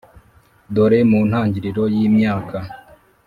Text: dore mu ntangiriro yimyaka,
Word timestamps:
dore 0.73 0.99
mu 1.09 1.19
ntangiriro 1.29 1.83
yimyaka, 1.95 2.57